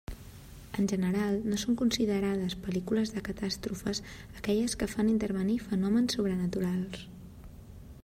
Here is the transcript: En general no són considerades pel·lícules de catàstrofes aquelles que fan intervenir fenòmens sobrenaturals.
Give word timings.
En 0.83 0.87
general 0.91 1.35
no 1.51 1.59
són 1.63 1.77
considerades 1.81 2.57
pel·lícules 2.65 3.13
de 3.17 3.23
catàstrofes 3.29 4.03
aquelles 4.41 4.77
que 4.81 4.91
fan 4.97 5.15
intervenir 5.15 5.63
fenòmens 5.71 6.19
sobrenaturals. 6.21 7.09